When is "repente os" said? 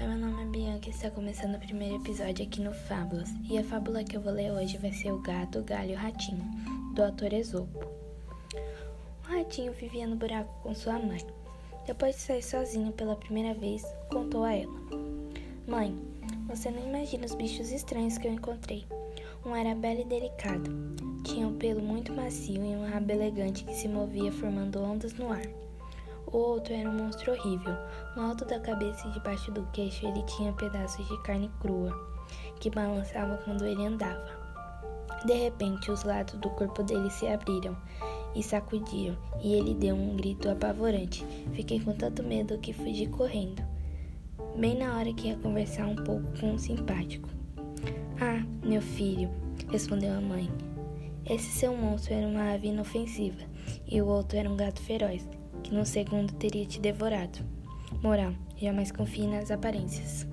35.32-36.04